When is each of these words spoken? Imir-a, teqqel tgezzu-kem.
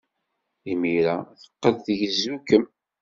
Imir-a, 0.71 1.15
teqqel 1.41 1.75
tgezzu-kem. 1.85 2.65